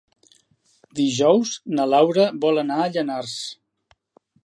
Dijous 0.99 1.53
na 1.81 1.87
Laura 1.91 2.27
vol 2.47 2.65
anar 2.65 2.83
a 2.87 2.91
Llanars. 2.97 3.41